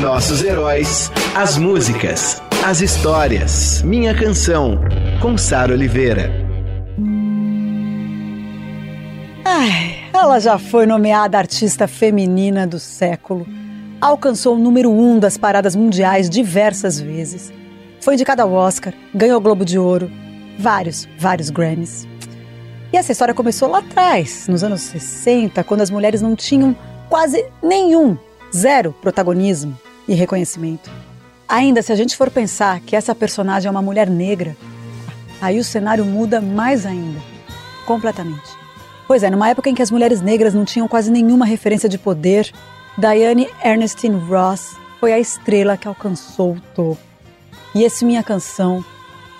Nossos 0.00 0.42
heróis, 0.42 1.12
as 1.34 1.56
músicas, 1.58 2.42
as 2.64 2.80
histórias. 2.80 3.82
Minha 3.82 4.14
Canção, 4.14 4.80
com 5.20 5.36
Sara 5.36 5.72
Oliveira. 5.72 6.30
Ai, 9.44 10.08
ela 10.12 10.40
já 10.40 10.58
foi 10.58 10.86
nomeada 10.86 11.38
artista 11.38 11.86
feminina 11.86 12.66
do 12.66 12.78
século. 12.78 13.46
Alcançou 14.00 14.56
o 14.56 14.58
número 14.58 14.90
um 14.90 15.18
das 15.18 15.36
paradas 15.36 15.76
mundiais 15.76 16.28
diversas 16.28 16.98
vezes. 16.98 17.52
Foi 18.00 18.14
indicada 18.14 18.42
ao 18.42 18.52
Oscar, 18.52 18.94
ganhou 19.14 19.36
o 19.38 19.40
Globo 19.40 19.64
de 19.64 19.78
Ouro, 19.78 20.10
vários, 20.58 21.06
vários 21.18 21.50
Grammys. 21.50 22.08
E 22.92 22.96
essa 22.96 23.12
história 23.12 23.34
começou 23.34 23.68
lá 23.68 23.78
atrás, 23.78 24.48
nos 24.48 24.64
anos 24.64 24.80
60, 24.80 25.62
quando 25.64 25.82
as 25.82 25.90
mulheres 25.90 26.20
não 26.20 26.34
tinham 26.34 26.74
quase 27.08 27.44
nenhum, 27.62 28.18
zero 28.54 28.94
protagonismo 29.00 29.78
e 30.06 30.14
reconhecimento. 30.14 30.90
Ainda 31.48 31.82
se 31.82 31.92
a 31.92 31.96
gente 31.96 32.16
for 32.16 32.30
pensar 32.30 32.80
que 32.80 32.96
essa 32.96 33.14
personagem 33.14 33.68
é 33.68 33.70
uma 33.70 33.82
mulher 33.82 34.08
negra, 34.08 34.56
aí 35.40 35.58
o 35.58 35.64
cenário 35.64 36.04
muda 36.04 36.40
mais 36.40 36.86
ainda, 36.86 37.20
completamente. 37.86 38.50
Pois 39.06 39.22
é, 39.22 39.30
numa 39.30 39.48
época 39.48 39.68
em 39.68 39.74
que 39.74 39.82
as 39.82 39.90
mulheres 39.90 40.20
negras 40.20 40.54
não 40.54 40.64
tinham 40.64 40.88
quase 40.88 41.10
nenhuma 41.10 41.44
referência 41.44 41.88
de 41.88 41.98
poder, 41.98 42.50
Diane 42.96 43.48
Ernestine 43.62 44.18
Ross 44.18 44.76
foi 45.00 45.12
a 45.12 45.18
estrela 45.18 45.76
que 45.76 45.88
alcançou 45.88 46.52
o 46.52 46.60
topo. 46.74 46.98
E 47.74 47.82
esse 47.82 48.04
Minha 48.04 48.22
Canção 48.22 48.84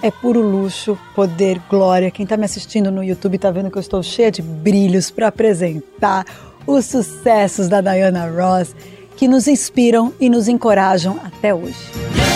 é 0.03 0.11
puro 0.11 0.41
luxo, 0.41 0.99
poder, 1.15 1.61
glória. 1.71 2.11
Quem 2.11 2.25
está 2.25 2.37
me 2.37 2.45
assistindo 2.45 2.91
no 2.91 3.05
YouTube 3.05 3.37
está 3.37 3.51
vendo 3.51 3.71
que 3.71 3.79
eu 3.79 3.81
estou 3.81 4.03
cheia 4.03 4.31
de 4.31 4.43
brilhos 4.43 5.11
para 5.11 5.29
apresentar 5.29 6.27
os 6.67 6.87
sucessos 6.87 7.69
da 7.69 7.81
Diana 7.81 8.29
Ross 8.29 8.75
que 9.17 9.29
nos 9.29 9.47
inspiram 9.47 10.13
e 10.21 10.29
nos 10.29 10.49
encorajam 10.49 11.19
até 11.25 11.55
hoje. 11.55 12.32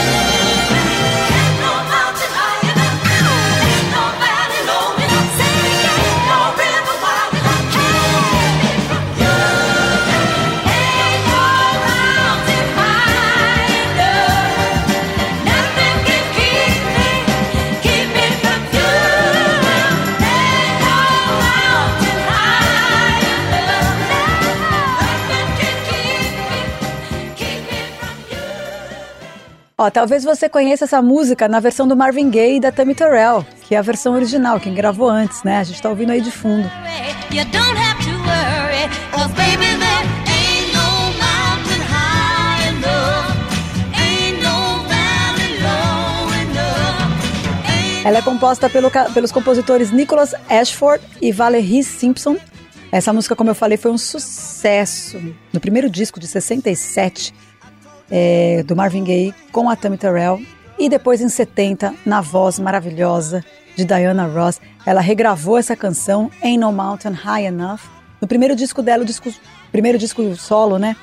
Ó, 29.86 29.90
talvez 29.90 30.24
você 30.24 30.48
conheça 30.48 30.84
essa 30.84 31.00
música 31.00 31.46
na 31.46 31.60
versão 31.60 31.86
do 31.86 31.96
Marvin 31.96 32.28
Gaye 32.28 32.56
e 32.56 32.60
da 32.60 32.72
Tammy 32.72 32.92
Terrell, 32.92 33.46
que 33.62 33.72
é 33.72 33.78
a 33.78 33.82
versão 33.82 34.14
original, 34.14 34.58
quem 34.58 34.74
gravou 34.74 35.08
antes, 35.08 35.44
né? 35.44 35.58
A 35.58 35.62
gente 35.62 35.80
tá 35.80 35.88
ouvindo 35.88 36.10
aí 36.10 36.20
de 36.20 36.32
fundo. 36.32 36.68
Ela 48.04 48.18
é 48.18 48.22
composta 48.22 48.68
pelo, 48.68 48.90
pelos 49.14 49.30
compositores 49.30 49.92
Nicholas 49.92 50.34
Ashford 50.48 51.04
e 51.22 51.30
Valerie 51.30 51.84
Simpson. 51.84 52.36
Essa 52.90 53.12
música, 53.12 53.36
como 53.36 53.50
eu 53.50 53.54
falei, 53.54 53.78
foi 53.78 53.92
um 53.92 53.98
sucesso 53.98 55.22
no 55.52 55.60
primeiro 55.60 55.88
disco 55.88 56.18
de 56.18 56.26
67 56.26 57.32
é, 58.10 58.62
do 58.62 58.76
Marvin 58.76 59.04
Gaye 59.04 59.34
com 59.52 59.68
a 59.68 59.76
Tammy 59.76 59.98
Terrell 59.98 60.40
e 60.78 60.88
depois 60.88 61.20
em 61.20 61.28
70 61.28 61.94
na 62.04 62.20
voz 62.20 62.58
maravilhosa 62.58 63.44
de 63.74 63.84
Diana 63.84 64.26
Ross, 64.26 64.60
ela 64.84 65.00
regravou 65.00 65.58
essa 65.58 65.76
canção 65.76 66.30
em 66.42 66.58
No 66.58 66.72
Mountain 66.72 67.12
High 67.12 67.46
Enough 67.46 67.80
no 68.20 68.26
primeiro 68.26 68.56
disco 68.56 68.82
dela, 68.82 69.02
o 69.02 69.06
disco, 69.06 69.32
primeiro 69.70 69.98
disco 69.98 70.34
solo, 70.36 70.78
né? 70.78 70.96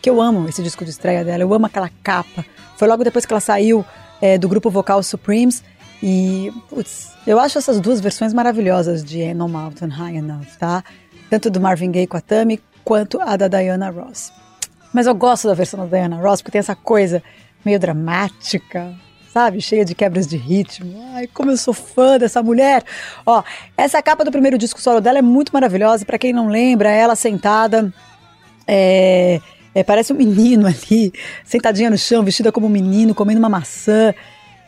Que 0.00 0.08
eu 0.08 0.20
amo 0.20 0.48
esse 0.48 0.62
disco 0.62 0.84
de 0.84 0.90
estreia 0.90 1.24
dela, 1.24 1.42
eu 1.42 1.52
amo 1.52 1.66
aquela 1.66 1.90
capa. 2.02 2.44
Foi 2.76 2.88
logo 2.88 3.04
depois 3.04 3.26
que 3.26 3.32
ela 3.32 3.40
saiu 3.40 3.84
é, 4.20 4.38
do 4.38 4.48
grupo 4.48 4.70
vocal 4.70 5.02
Supremes 5.02 5.62
e 6.02 6.52
putz, 6.68 7.12
eu 7.26 7.38
acho 7.38 7.58
essas 7.58 7.80
duas 7.80 8.00
versões 8.00 8.32
maravilhosas 8.32 9.04
de 9.04 9.34
No 9.34 9.48
Mountain 9.48 9.88
High 9.88 10.16
Enough, 10.16 10.46
tá? 10.58 10.84
Tanto 11.28 11.50
do 11.50 11.60
Marvin 11.60 11.90
Gaye 11.90 12.06
com 12.06 12.16
a 12.16 12.20
Tammy 12.20 12.60
quanto 12.84 13.20
a 13.20 13.36
da 13.36 13.48
Diana 13.48 13.90
Ross. 13.90 14.32
Mas 14.92 15.06
eu 15.06 15.14
gosto 15.14 15.46
da 15.46 15.54
versão 15.54 15.80
da 15.80 15.86
Diana 15.86 16.16
Ross 16.16 16.42
porque 16.42 16.52
tem 16.52 16.58
essa 16.58 16.74
coisa 16.74 17.22
meio 17.64 17.78
dramática, 17.78 18.92
sabe? 19.32 19.60
Cheia 19.60 19.84
de 19.84 19.94
quebras 19.94 20.26
de 20.26 20.36
ritmo. 20.36 21.00
Ai, 21.14 21.26
como 21.28 21.50
eu 21.50 21.56
sou 21.56 21.72
fã 21.72 22.18
dessa 22.18 22.42
mulher. 22.42 22.82
Ó, 23.24 23.42
essa 23.76 24.02
capa 24.02 24.24
do 24.24 24.32
primeiro 24.32 24.58
disco 24.58 24.80
solo 24.80 25.00
dela 25.00 25.18
é 25.18 25.22
muito 25.22 25.52
maravilhosa. 25.52 26.04
Para 26.04 26.18
quem 26.18 26.32
não 26.32 26.48
lembra, 26.48 26.90
ela 26.90 27.14
sentada. 27.14 27.92
É, 28.66 29.40
é, 29.74 29.84
parece 29.84 30.12
um 30.12 30.16
menino 30.16 30.66
ali, 30.68 31.12
sentadinha 31.44 31.90
no 31.90 31.98
chão, 31.98 32.24
vestida 32.24 32.50
como 32.50 32.66
um 32.66 32.70
menino, 32.70 33.14
comendo 33.14 33.38
uma 33.38 33.48
maçã. 33.48 34.12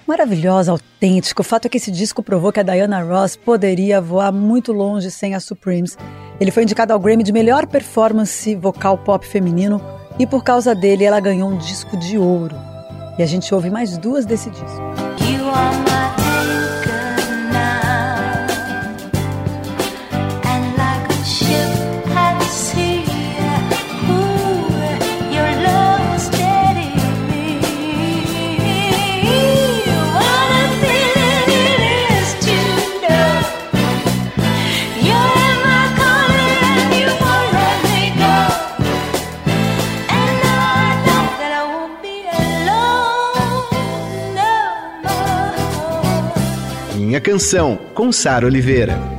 Maravilhosa, 0.07 0.73
autêntica. 0.73 1.41
O 1.41 1.45
fato 1.45 1.67
é 1.67 1.69
que 1.69 1.77
esse 1.77 1.91
disco 1.91 2.23
provou 2.23 2.53
que 2.53 2.59
a 2.59 2.63
Diana 2.65 3.03
Ross 3.03 3.37
poderia 3.37 4.01
voar 4.01 4.33
muito 4.33 4.73
longe 4.73 5.11
sem 5.13 5.35
a 5.35 5.41
Supremes. 5.41 5.97
Ele 6.41 6.51
foi 6.51 6.65
indicado 6.65 6.93
ao 6.93 6.99
Grammy 6.99 7.23
de 7.23 7.33
melhor 7.33 7.67
performance 7.67 8.53
vocal 8.57 8.99
pop 8.99 9.25
feminino 9.25 9.81
e 10.19 10.27
por 10.27 10.43
causa 10.43 10.75
dele 10.75 11.05
ela 11.05 11.21
ganhou 11.21 11.51
um 11.51 11.57
disco 11.57 11.97
de 11.97 12.19
ouro. 12.19 12.57
E 13.19 13.23
a 13.23 13.27
gente 13.27 13.55
ouve 13.55 13.71
mais 13.71 13.97
duas 13.99 14.25
desse 14.25 14.51
disco. 14.51 14.83
Canção, 47.43 47.77
com 47.93 48.13
Sara 48.13 48.47
Oliveira. 48.47 49.12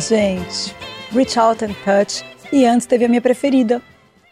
Gente, 0.00 0.74
Reach 1.12 1.36
Out 1.36 1.64
and 1.64 1.74
Touch. 1.84 2.24
E 2.52 2.64
antes 2.64 2.86
teve 2.86 3.04
a 3.04 3.08
minha 3.08 3.20
preferida, 3.20 3.82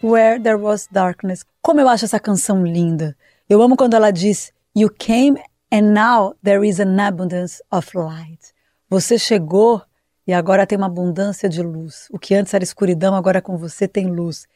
Where 0.02 0.40
There 0.40 0.56
Was 0.56 0.86
Darkness. 0.88 1.44
Como 1.60 1.80
eu 1.80 1.88
acho 1.88 2.04
essa 2.04 2.20
canção 2.20 2.64
linda. 2.64 3.16
Eu 3.48 3.60
amo 3.60 3.76
quando 3.76 3.94
ela 3.94 4.12
diz 4.12 4.52
You 4.76 4.88
came 4.90 5.42
and 5.72 5.92
now 5.92 6.36
there 6.44 6.66
is 6.66 6.78
an 6.78 6.96
abundance 7.00 7.60
of 7.72 7.90
light. 7.96 8.54
Você 8.88 9.18
chegou 9.18 9.82
e 10.24 10.32
agora 10.32 10.66
tem 10.66 10.78
uma 10.78 10.86
abundância 10.86 11.48
de 11.48 11.62
luz. 11.62 12.06
O 12.12 12.18
que 12.18 12.34
antes 12.34 12.54
era 12.54 12.62
escuridão, 12.62 13.16
agora 13.16 13.42
com 13.42 13.56
você 13.56 13.88
tem 13.88 14.06
luz. 14.06 14.46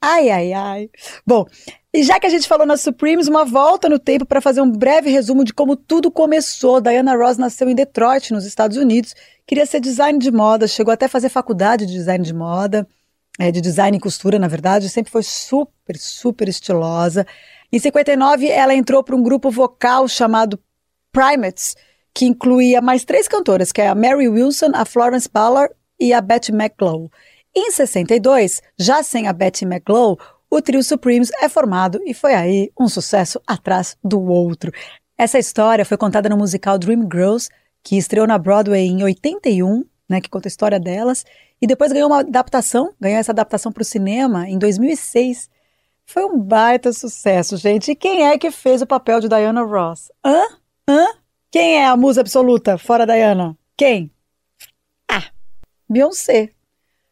Ai, 0.00 0.30
ai, 0.30 0.52
ai. 0.54 0.90
Bom, 1.26 1.46
E 1.94 2.02
já 2.02 2.18
que 2.18 2.26
a 2.26 2.28
gente 2.28 2.48
falou 2.48 2.66
na 2.66 2.76
Supremes, 2.76 3.28
uma 3.28 3.44
volta 3.44 3.88
no 3.88 4.00
tempo 4.00 4.26
para 4.26 4.40
fazer 4.40 4.60
um 4.60 4.68
breve 4.68 5.10
resumo 5.10 5.44
de 5.44 5.54
como 5.54 5.76
tudo 5.76 6.10
começou. 6.10 6.80
Diana 6.80 7.14
Ross 7.14 7.38
nasceu 7.38 7.68
em 7.70 7.74
Detroit, 7.74 8.32
nos 8.32 8.44
Estados 8.44 8.76
Unidos, 8.76 9.14
queria 9.46 9.64
ser 9.64 9.78
design 9.78 10.18
de 10.18 10.32
moda, 10.32 10.66
chegou 10.66 10.92
até 10.92 11.06
a 11.06 11.08
fazer 11.08 11.28
faculdade 11.28 11.86
de 11.86 11.92
design 11.92 12.24
de 12.24 12.34
moda, 12.34 12.84
é, 13.38 13.52
de 13.52 13.60
design 13.60 13.96
e 13.96 14.00
costura, 14.00 14.40
na 14.40 14.48
verdade, 14.48 14.88
sempre 14.88 15.12
foi 15.12 15.22
super, 15.22 15.96
super 15.96 16.48
estilosa. 16.48 17.24
Em 17.70 17.78
59, 17.78 18.48
ela 18.48 18.74
entrou 18.74 19.04
para 19.04 19.14
um 19.14 19.22
grupo 19.22 19.48
vocal 19.48 20.08
chamado 20.08 20.58
Primates, 21.12 21.76
que 22.12 22.26
incluía 22.26 22.80
mais 22.80 23.04
três 23.04 23.28
cantoras, 23.28 23.70
que 23.70 23.80
é 23.80 23.86
a 23.86 23.94
Mary 23.94 24.28
Wilson, 24.28 24.72
a 24.74 24.84
Florence 24.84 25.28
Ballard 25.32 25.72
e 26.00 26.12
a 26.12 26.20
Betty 26.20 26.50
McGlow. 26.50 27.08
Em 27.54 27.70
62, 27.70 28.60
já 28.76 29.00
sem 29.04 29.28
a 29.28 29.32
Betty 29.32 29.64
McGlow, 29.64 30.18
o 30.56 30.62
trio 30.62 30.84
Supremes 30.84 31.30
é 31.42 31.48
formado 31.48 32.00
e 32.06 32.14
foi 32.14 32.32
aí 32.32 32.70
um 32.78 32.88
sucesso 32.88 33.40
atrás 33.44 33.96
do 34.04 34.22
outro. 34.22 34.70
Essa 35.18 35.36
história 35.36 35.84
foi 35.84 35.96
contada 35.96 36.28
no 36.28 36.36
musical 36.36 36.78
Dreamgirls, 36.78 37.48
que 37.82 37.96
estreou 37.96 38.24
na 38.24 38.38
Broadway 38.38 38.86
em 38.86 39.02
81, 39.02 39.84
né, 40.08 40.20
que 40.20 40.30
conta 40.30 40.46
a 40.46 40.50
história 40.50 40.78
delas, 40.78 41.24
e 41.60 41.66
depois 41.66 41.92
ganhou 41.92 42.08
uma 42.08 42.20
adaptação, 42.20 42.94
ganhou 43.00 43.18
essa 43.18 43.32
adaptação 43.32 43.72
para 43.72 43.82
o 43.82 43.84
cinema 43.84 44.48
em 44.48 44.56
2006. 44.56 45.50
Foi 46.06 46.24
um 46.24 46.38
baita 46.38 46.92
sucesso, 46.92 47.56
gente. 47.56 47.90
E 47.90 47.96
quem 47.96 48.24
é 48.24 48.38
que 48.38 48.52
fez 48.52 48.80
o 48.80 48.86
papel 48.86 49.18
de 49.18 49.28
Diana 49.28 49.62
Ross? 49.62 50.12
Hã? 50.24 50.40
Hã? 50.88 51.06
Quem 51.50 51.78
é 51.78 51.86
a 51.86 51.96
musa 51.96 52.20
absoluta 52.20 52.78
fora 52.78 53.04
Diana? 53.04 53.58
Quem? 53.76 54.08
Ah, 55.10 55.24
Beyoncé. 55.90 56.50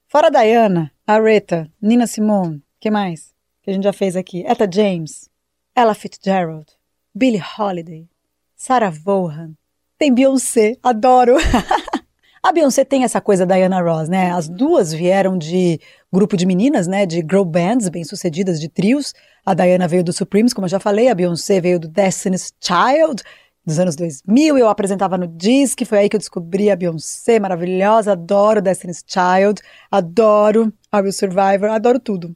Fora 0.06 0.30
Diana, 0.30 0.92
Aretha, 1.04 1.68
Nina 1.80 2.06
Simone, 2.06 2.62
que 2.78 2.90
mais? 2.90 3.31
Que 3.62 3.70
a 3.70 3.74
gente 3.74 3.84
já 3.84 3.92
fez 3.92 4.16
aqui. 4.16 4.44
Etta 4.44 4.68
James, 4.70 5.28
Ella 5.74 5.94
Fitzgerald, 5.94 6.66
Billie 7.14 7.42
Holiday, 7.58 8.08
Sarah 8.56 8.90
Vaughan. 8.90 9.52
Tem 9.96 10.12
Beyoncé, 10.12 10.76
adoro. 10.82 11.36
a 12.42 12.52
Beyoncé 12.52 12.84
tem 12.84 13.04
essa 13.04 13.20
coisa 13.20 13.46
da 13.46 13.54
Diana 13.54 13.80
Ross, 13.80 14.08
né? 14.08 14.32
As 14.32 14.48
duas 14.48 14.92
vieram 14.92 15.38
de 15.38 15.80
grupo 16.12 16.36
de 16.36 16.44
meninas, 16.44 16.88
né? 16.88 17.06
De 17.06 17.18
girl 17.18 17.44
bands 17.44 17.88
bem-sucedidas, 17.88 18.60
de 18.60 18.68
trios. 18.68 19.14
A 19.46 19.54
Diana 19.54 19.86
veio 19.86 20.02
do 20.02 20.12
Supremes, 20.12 20.52
como 20.52 20.64
eu 20.64 20.70
já 20.70 20.80
falei. 20.80 21.08
A 21.08 21.14
Beyoncé 21.14 21.60
veio 21.60 21.78
do 21.78 21.86
Destiny's 21.86 22.52
Child 22.60 23.22
dos 23.64 23.78
anos 23.78 23.94
2000, 23.94 24.58
eu 24.58 24.68
apresentava 24.68 25.16
no 25.16 25.28
Disque, 25.28 25.84
foi 25.84 25.98
aí 25.98 26.08
que 26.08 26.16
eu 26.16 26.18
descobri 26.18 26.68
a 26.68 26.76
Beyoncé, 26.76 27.38
maravilhosa, 27.38 28.12
adoro 28.12 28.60
Destiny's 28.60 29.04
Child, 29.06 29.62
adoro 29.90 30.72
I 30.92 31.00
Will 31.00 31.12
Survivor, 31.12 31.70
adoro 31.70 32.00
tudo. 32.00 32.34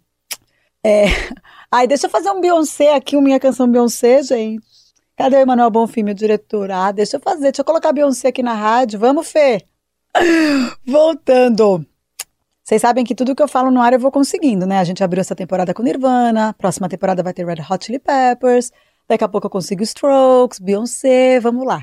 É... 0.86 1.06
Ai, 1.70 1.86
deixa 1.86 2.06
eu 2.06 2.10
fazer 2.10 2.30
um 2.30 2.40
Beyoncé 2.40 2.94
aqui, 2.94 3.16
uma 3.16 3.22
minha 3.22 3.40
canção 3.40 3.68
Beyoncé, 3.68 4.22
gente. 4.22 4.64
Cadê 5.16 5.36
o 5.36 5.40
Emanuel 5.40 5.70
Bonfim, 5.70 6.02
meu 6.02 6.14
diretor? 6.14 6.70
Ah, 6.70 6.92
deixa 6.92 7.16
eu 7.16 7.20
fazer, 7.20 7.42
deixa 7.42 7.62
eu 7.62 7.64
colocar 7.64 7.92
Beyoncé 7.92 8.28
aqui 8.28 8.42
na 8.42 8.54
rádio, 8.54 8.98
vamos, 9.00 9.26
Fê? 9.28 9.66
Voltando. 10.86 11.84
Vocês 12.62 12.82
sabem 12.82 13.04
que 13.04 13.14
tudo 13.14 13.34
que 13.34 13.42
eu 13.42 13.48
falo 13.48 13.70
no 13.70 13.80
ar 13.80 13.92
eu 13.92 13.98
vou 13.98 14.12
conseguindo, 14.12 14.66
né? 14.66 14.78
A 14.78 14.84
gente 14.84 15.02
abriu 15.02 15.20
essa 15.20 15.34
temporada 15.34 15.74
com 15.74 15.82
Nirvana, 15.82 16.54
próxima 16.54 16.88
temporada 16.88 17.22
vai 17.22 17.32
ter 17.32 17.46
Red 17.46 17.62
Hot 17.68 17.84
Chili 17.84 17.98
Peppers, 17.98 18.70
Daqui 19.08 19.22
a 19.22 19.28
pouco 19.28 19.46
eu 19.46 19.50
consigo 19.50 19.82
Strokes, 19.84 20.58
Beyoncé, 20.58 21.38
vamos 21.38 21.64
lá. 21.64 21.80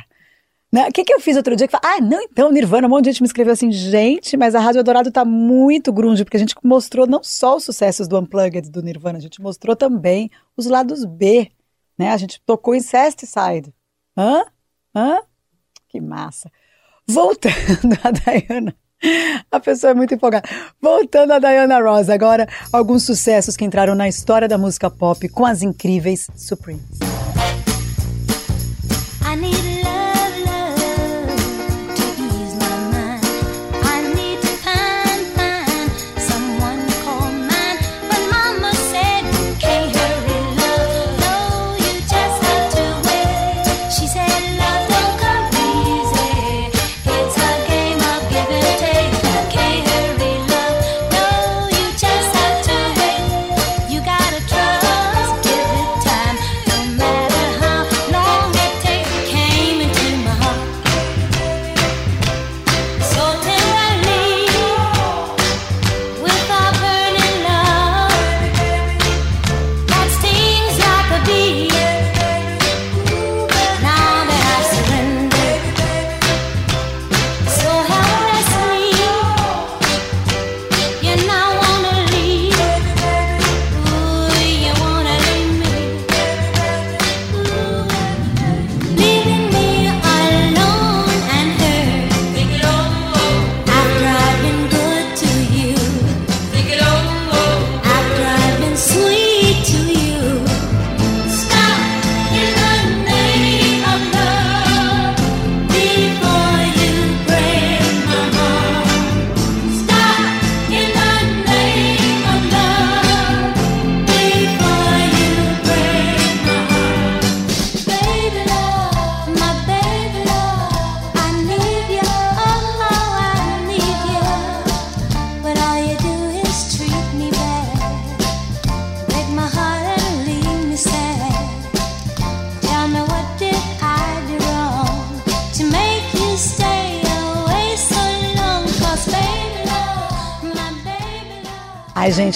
Né? 0.74 0.88
O 0.88 0.92
que, 0.92 1.04
que 1.04 1.14
eu 1.14 1.20
fiz 1.20 1.38
outro 1.38 1.56
dia? 1.56 1.68
Que 1.68 1.76
ah, 1.76 2.02
não, 2.02 2.20
então, 2.20 2.52
Nirvana, 2.52 2.88
um 2.88 2.90
monte 2.90 3.04
de 3.04 3.12
gente 3.12 3.22
me 3.22 3.28
escreveu 3.28 3.54
assim, 3.54 3.72
gente, 3.72 4.36
mas 4.36 4.56
a 4.56 4.60
Rádio 4.60 4.84
Dourado 4.84 5.12
tá 5.12 5.24
muito 5.24 5.94
grunge, 5.94 6.24
porque 6.24 6.36
a 6.36 6.40
gente 6.40 6.56
mostrou 6.64 7.06
não 7.06 7.24
só 7.24 7.58
os 7.58 7.64
sucessos 7.64 8.08
do 8.08 8.18
Unplugged 8.18 8.72
do 8.72 8.82
Nirvana, 8.82 9.20
a 9.20 9.22
gente 9.22 9.40
mostrou 9.40 9.76
também 9.76 10.32
os 10.58 10.66
lados 10.66 11.06
B, 11.06 11.52
né? 11.96 12.10
A 12.10 12.18
gente 12.18 12.42
tocou 12.44 12.74
Side. 12.82 13.72
Hã? 14.18 14.44
Hã? 14.96 15.22
Que 15.88 16.02
massa. 16.02 16.52
Voltando 17.08 17.54
a 18.04 18.10
Diana. 18.10 18.76
A 19.52 19.60
pessoa 19.60 19.92
é 19.92 19.94
muito 19.94 20.16
empolgada. 20.16 20.50
Voltando 20.82 21.34
a 21.34 21.40
Diana 21.40 21.80
Ross, 21.82 22.10
agora 22.10 22.48
alguns 22.72 23.04
sucessos 23.04 23.56
que 23.56 23.64
entraram 23.64 23.94
na 23.94 24.08
história 24.08 24.48
da 24.48 24.58
música 24.58 24.90
pop 24.90 25.30
com 25.30 25.46
as 25.46 25.62
incríveis 25.62 26.28
Supremes. 26.36 27.13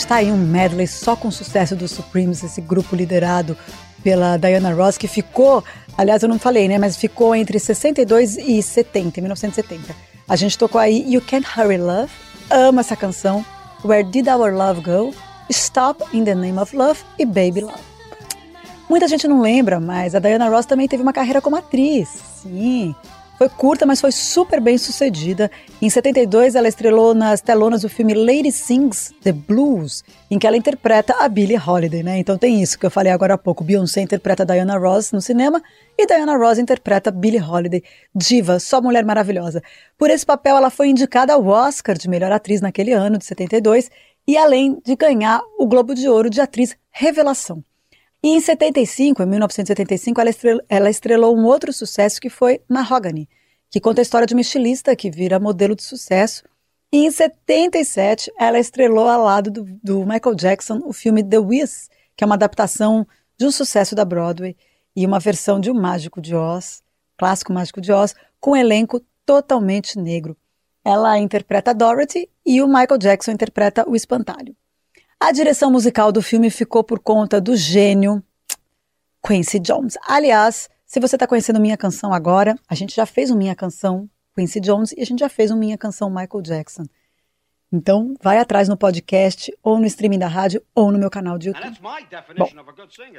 Ai, 0.09 0.23
gente, 0.25 0.31
tá 0.31 0.31
aí 0.31 0.31
um 0.31 0.37
medley 0.37 0.87
só 0.87 1.15
com 1.15 1.29
sucesso 1.29 1.75
dos 1.75 1.91
Supremes, 1.91 2.43
esse 2.43 2.61
grupo 2.61 2.95
liderado 2.95 3.57
pela 4.03 4.37
Diana 4.37 4.73
Ross, 4.73 4.97
que 4.97 5.07
ficou, 5.07 5.63
aliás, 5.97 6.23
eu 6.23 6.29
não 6.29 6.39
falei, 6.39 6.67
né, 6.67 6.77
mas 6.77 6.95
ficou 6.95 7.35
entre 7.35 7.59
62 7.59 8.37
e 8.37 8.61
70, 8.61 9.19
1970. 9.19 9.93
A 10.27 10.35
gente 10.35 10.57
tocou 10.57 10.79
aí 10.79 11.03
You 11.11 11.21
Can't 11.21 11.45
Hurry 11.45 11.77
Love, 11.77 12.11
amo 12.49 12.79
essa 12.79 12.95
canção, 12.95 13.45
Where 13.83 14.03
Did 14.03 14.27
Our 14.27 14.53
Love 14.53 14.81
Go, 14.81 15.13
Stop 15.49 16.03
in 16.13 16.23
the 16.23 16.35
Name 16.35 16.57
of 16.57 16.75
Love 16.75 16.99
e 17.19 17.25
Baby 17.25 17.61
Love. 17.61 17.83
Muita 18.89 19.07
gente 19.07 19.27
não 19.27 19.41
lembra, 19.41 19.79
mas 19.79 20.15
a 20.15 20.19
Diana 20.19 20.49
Ross 20.49 20.65
também 20.65 20.87
teve 20.87 21.03
uma 21.03 21.13
carreira 21.13 21.41
como 21.41 21.57
atriz. 21.57 22.09
Sim, 22.41 22.95
foi 23.37 23.49
curta, 23.49 23.85
mas 23.85 24.01
foi 24.01 24.11
super 24.11 24.59
bem 24.59 24.77
sucedida. 24.77 25.51
Em 25.79 25.89
72, 25.89 26.55
ela 26.55 26.67
estrelou 26.67 27.13
nas 27.13 27.39
telonas 27.39 27.83
do 27.83 27.89
filme 27.89 28.15
Lady 28.15 28.51
Sings 28.51 29.13
the 29.21 29.31
Blues, 29.31 30.03
em 30.31 30.39
que 30.39 30.47
ela 30.47 30.57
interpreta 30.57 31.13
a 31.19 31.29
Billie 31.29 31.57
Holiday, 31.57 32.01
né? 32.01 32.17
Então 32.17 32.35
tem 32.35 32.61
isso 32.61 32.79
que 32.79 32.85
eu 32.85 32.89
falei 32.89 33.11
agora 33.11 33.35
há 33.35 33.37
pouco. 33.37 33.63
Beyoncé 33.63 34.01
interpreta 34.01 34.43
Diana 34.43 34.77
Ross 34.77 35.11
no 35.11 35.21
cinema 35.21 35.61
e 35.95 36.07
Diana 36.07 36.35
Ross 36.35 36.57
interpreta 36.57 37.11
Billie 37.11 37.39
Holiday, 37.39 37.83
diva, 38.15 38.59
só 38.59 38.81
mulher 38.81 39.05
maravilhosa. 39.05 39.61
Por 39.97 40.09
esse 40.09 40.25
papel, 40.25 40.57
ela 40.57 40.71
foi 40.71 40.89
indicada 40.89 41.33
ao 41.33 41.45
Oscar 41.45 41.95
de 41.95 42.09
melhor 42.09 42.31
atriz 42.31 42.59
naquele 42.59 42.91
ano, 42.91 43.19
de 43.19 43.25
72, 43.25 43.91
e 44.27 44.35
além 44.35 44.81
de 44.83 44.95
ganhar 44.95 45.41
o 45.59 45.67
Globo 45.67 45.93
de 45.93 46.09
Ouro 46.09 46.29
de 46.29 46.41
atriz 46.41 46.75
revelação. 46.91 47.63
E 48.27 48.31
em 48.31 48.41
75, 48.41 49.23
em 49.23 49.25
1975, 49.25 50.19
ela 50.19 50.29
estrelou, 50.29 50.61
ela 50.67 50.89
estrelou 50.89 51.37
um 51.37 51.45
outro 51.45 51.71
sucesso 51.71 52.19
que 52.19 52.29
foi 52.29 52.59
Mahogany, 52.67 53.25
que 53.71 53.79
conta 53.79 54.01
a 54.01 54.03
história 54.03 54.27
de 54.27 54.33
uma 54.33 54.41
estilista 54.41 54.93
que 54.97 55.09
vira 55.09 55.39
modelo 55.39 55.73
de 55.73 55.83
sucesso. 55.83 56.43
E 56.91 57.05
em 57.05 57.09
77, 57.09 58.29
ela 58.37 58.59
estrelou 58.59 59.07
ao 59.07 59.23
lado 59.23 59.49
do, 59.49 59.63
do 59.81 59.99
Michael 60.05 60.35
Jackson 60.35 60.81
o 60.83 60.91
filme 60.91 61.23
The 61.23 61.39
Wiz, 61.39 61.89
que 62.17 62.23
é 62.25 62.25
uma 62.25 62.35
adaptação 62.35 63.07
de 63.37 63.45
um 63.45 63.51
sucesso 63.51 63.95
da 63.95 64.03
Broadway 64.03 64.57
e 64.93 65.05
uma 65.05 65.21
versão 65.21 65.57
de 65.57 65.71
O 65.71 65.73
Mágico 65.73 66.19
de 66.19 66.35
Oz, 66.35 66.83
clássico 67.17 67.53
Mágico 67.53 67.79
de 67.79 67.93
Oz, 67.93 68.13
com 68.41 68.51
um 68.51 68.57
elenco 68.57 68.99
totalmente 69.25 69.97
negro. 69.97 70.35
Ela 70.83 71.17
interpreta 71.17 71.73
Dorothy 71.73 72.29
e 72.45 72.61
o 72.61 72.67
Michael 72.67 72.97
Jackson 72.97 73.31
interpreta 73.31 73.89
o 73.89 73.95
Espantalho. 73.95 74.53
A 75.19 75.31
direção 75.31 75.71
musical 75.71 76.11
do 76.11 76.21
filme 76.21 76.47
ficou 76.51 76.83
por 76.83 76.99
conta 76.99 77.41
do 77.41 77.55
gênio 77.55 78.23
Quincy 79.25 79.59
Jones. 79.59 79.97
Aliás, 80.07 80.69
se 80.85 80.99
você 80.99 81.15
está 81.15 81.25
conhecendo 81.25 81.59
Minha 81.59 81.75
Canção 81.75 82.13
agora, 82.13 82.55
a 82.69 82.75
gente 82.75 82.95
já 82.95 83.03
fez 83.03 83.31
um 83.31 83.35
Minha 83.35 83.55
Canção 83.55 84.07
Quincy 84.35 84.59
Jones 84.59 84.91
e 84.91 85.01
a 85.01 85.05
gente 85.05 85.19
já 85.19 85.27
fez 85.27 85.49
um 85.49 85.57
Minha 85.57 85.75
Canção 85.75 86.11
Michael 86.11 86.43
Jackson. 86.43 86.83
Então, 87.73 88.13
vai 88.21 88.37
atrás 88.37 88.69
no 88.69 88.77
podcast, 88.77 89.51
ou 89.61 89.79
no 89.79 89.87
streaming 89.87 90.19
da 90.19 90.27
rádio, 90.27 90.61
ou 90.73 90.91
no 90.91 90.99
meu 90.99 91.09
canal 91.09 91.37
de 91.37 91.49
YouTube. 91.49 91.79
Bom, 92.37 92.47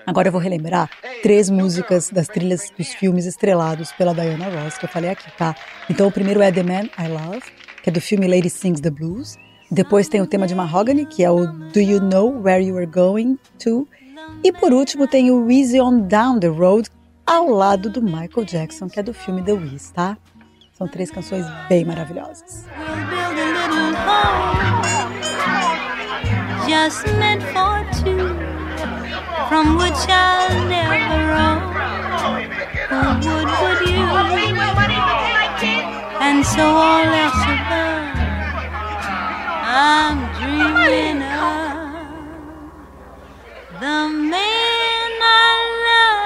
agora 0.07 0.28
eu 0.28 0.33
vou 0.33 0.40
relembrar 0.40 0.88
três 1.21 1.50
músicas 1.50 2.11
das 2.11 2.28
trilhas 2.28 2.71
dos 2.78 2.95
filmes 2.95 3.26
estrelados 3.26 3.90
pela 3.93 4.14
Diana 4.14 4.49
Ross, 4.49 4.78
que 4.78 4.87
eu 4.87 4.88
falei 4.88 5.11
aqui, 5.11 5.31
tá? 5.37 5.55
Então, 5.90 6.07
o 6.07 6.12
primeiro 6.12 6.40
é 6.40 6.50
The 6.50 6.62
Man 6.62 6.85
I 6.97 7.09
Love, 7.09 7.43
que 7.83 7.90
é 7.90 7.93
do 7.93 8.00
filme 8.00 8.28
Lady 8.28 8.49
Sings 8.49 8.81
the 8.81 8.88
Blues. 8.88 9.37
Depois 9.70 10.08
tem 10.08 10.20
o 10.22 10.26
tema 10.26 10.46
de 10.46 10.54
Mahogany, 10.54 11.04
que 11.04 11.22
é 11.22 11.30
o 11.30 11.46
Do 11.46 11.80
You 11.80 12.00
Know 12.00 12.42
Where 12.42 12.64
You 12.64 12.76
Are 12.78 12.87
Going 12.87 13.38
To? 13.64 13.87
E 14.42 14.52
por 14.52 14.72
último 14.72 15.06
tem 15.06 15.30
o 15.30 15.50
Easy 15.50 15.80
On 15.80 16.00
Down 16.00 16.40
the 16.40 16.48
Road, 16.48 16.88
ao 17.26 17.48
lado 17.48 17.90
do 17.90 18.00
Michael 18.02 18.44
Jackson, 18.46 18.88
que 18.88 18.98
é 18.98 19.02
do 19.02 19.12
filme 19.12 19.42
The 19.42 19.52
Wiz, 19.52 19.90
tá? 19.90 20.16
São 20.72 20.88
três 20.88 21.10
canções 21.10 21.44
bem 21.68 21.84
maravilhosas. 21.84 22.64
Just 26.66 27.08
I'm 39.80 40.18
dreaming 40.35 41.23
of 41.23 41.70
the 43.78 44.08
man 44.08 45.12
I 45.23 45.54
love. 45.87 46.18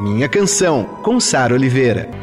Minha 0.00 0.28
Canção, 0.28 0.84
com 1.04 1.20
Sara 1.20 1.54
Oliveira. 1.54 2.21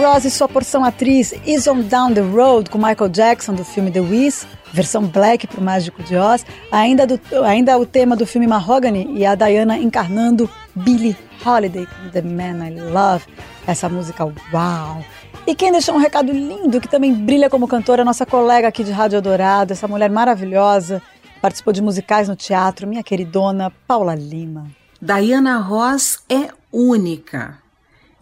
Ross 0.00 0.24
e 0.24 0.30
sua 0.30 0.48
porção 0.48 0.82
atriz 0.82 1.34
Is 1.44 1.66
On 1.66 1.82
Down 1.82 2.14
the 2.14 2.22
Road 2.22 2.70
com 2.70 2.78
Michael 2.78 3.10
Jackson 3.10 3.52
do 3.52 3.62
filme 3.62 3.90
The 3.90 4.00
Wiz, 4.00 4.46
versão 4.72 5.02
black 5.02 5.46
para 5.46 5.60
o 5.60 5.62
Mágico 5.62 6.02
de 6.02 6.16
Oz, 6.16 6.46
ainda, 6.72 7.06
do, 7.06 7.20
ainda 7.44 7.78
o 7.78 7.84
tema 7.84 8.16
do 8.16 8.24
filme 8.24 8.46
Mahogany 8.46 9.06
e 9.14 9.26
a 9.26 9.34
Diana 9.34 9.76
encarnando 9.76 10.48
Billie 10.74 11.14
Holiday 11.44 11.86
com 11.86 12.08
The 12.08 12.22
Man 12.22 12.66
I 12.66 12.80
Love, 12.80 13.26
essa 13.66 13.90
música 13.90 14.24
uau! 14.24 15.04
E 15.46 15.54
quem 15.54 15.70
deixou 15.70 15.94
um 15.94 15.98
recado 15.98 16.32
lindo, 16.32 16.80
que 16.80 16.88
também 16.88 17.12
brilha 17.12 17.50
como 17.50 17.68
cantora, 17.68 18.02
nossa 18.02 18.24
colega 18.24 18.68
aqui 18.68 18.82
de 18.82 18.92
Rádio 18.92 19.20
Dourado, 19.20 19.74
essa 19.74 19.86
mulher 19.86 20.08
maravilhosa, 20.08 21.02
participou 21.42 21.74
de 21.74 21.82
musicais 21.82 22.26
no 22.26 22.34
teatro, 22.34 22.86
minha 22.86 23.02
queridona 23.02 23.70
Paula 23.86 24.14
Lima. 24.14 24.66
Diana 25.02 25.58
Ross 25.58 26.20
é 26.26 26.48
única. 26.72 27.59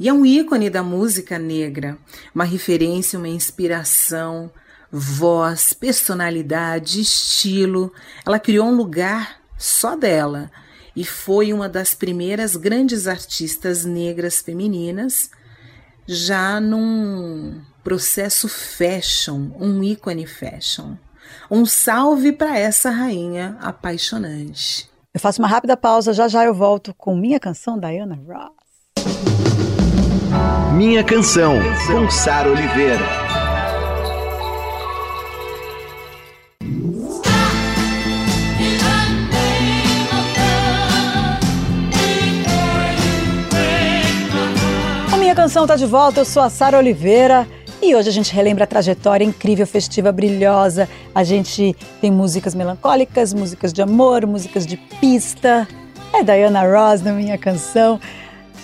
E 0.00 0.08
é 0.08 0.12
um 0.12 0.24
ícone 0.24 0.70
da 0.70 0.82
música 0.82 1.38
negra, 1.38 1.98
uma 2.34 2.44
referência, 2.44 3.18
uma 3.18 3.28
inspiração, 3.28 4.50
voz, 4.90 5.72
personalidade, 5.72 7.00
estilo. 7.00 7.92
Ela 8.24 8.38
criou 8.38 8.66
um 8.68 8.76
lugar 8.76 9.40
só 9.56 9.96
dela 9.96 10.50
e 10.94 11.04
foi 11.04 11.52
uma 11.52 11.68
das 11.68 11.94
primeiras 11.94 12.56
grandes 12.56 13.06
artistas 13.06 13.84
negras 13.84 14.40
femininas, 14.40 15.30
já 16.06 16.60
num 16.60 17.60
processo 17.82 18.48
fashion, 18.48 19.50
um 19.58 19.82
ícone 19.82 20.26
fashion. 20.26 20.96
Um 21.50 21.66
salve 21.66 22.32
para 22.32 22.58
essa 22.58 22.90
rainha 22.90 23.56
apaixonante. 23.60 24.88
Eu 25.12 25.20
faço 25.20 25.42
uma 25.42 25.48
rápida 25.48 25.76
pausa, 25.76 26.12
já 26.12 26.28
já 26.28 26.44
eu 26.44 26.54
volto 26.54 26.94
com 26.94 27.16
minha 27.16 27.40
canção 27.40 27.78
Diana 27.78 28.14
Ross. 28.14 28.67
Minha 30.78 31.02
Canção, 31.02 31.56
com 31.88 32.08
Sara 32.08 32.48
Oliveira. 32.48 33.04
A 45.12 45.16
Minha 45.16 45.34
Canção 45.34 45.66
tá 45.66 45.74
de 45.74 45.84
volta, 45.84 46.20
eu 46.20 46.24
sou 46.24 46.44
a 46.44 46.48
Sara 46.48 46.78
Oliveira. 46.78 47.44
E 47.82 47.96
hoje 47.96 48.08
a 48.08 48.12
gente 48.12 48.32
relembra 48.32 48.62
a 48.62 48.66
trajetória 48.68 49.24
incrível, 49.24 49.66
festiva, 49.66 50.12
brilhosa. 50.12 50.88
A 51.12 51.24
gente 51.24 51.74
tem 52.00 52.12
músicas 52.12 52.54
melancólicas, 52.54 53.34
músicas 53.34 53.72
de 53.72 53.82
amor, 53.82 54.24
músicas 54.28 54.64
de 54.64 54.76
pista. 54.76 55.66
É 56.14 56.22
Diana 56.22 56.62
Ross 56.62 57.02
na 57.02 57.12
minha 57.14 57.36
canção. 57.36 57.98